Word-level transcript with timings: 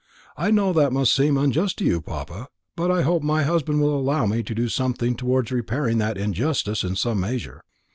I 0.35 0.49
know 0.49 0.73
that 0.73 0.91
must 0.91 1.13
seem 1.13 1.37
unjust 1.37 1.77
to 1.77 1.85
you, 1.85 2.01
papa; 2.01 2.47
but 2.75 2.89
I 2.89 3.03
hope 3.03 3.21
my 3.21 3.43
husband 3.43 3.81
will 3.83 3.95
allow 3.95 4.25
me 4.25 4.41
to 4.41 4.55
do 4.55 4.67
something 4.67 5.15
towards 5.15 5.51
repairing 5.51 5.99
that 5.99 6.17
injustice 6.17 6.83
in 6.83 6.95
some 6.95 7.19
measure." 7.19 7.61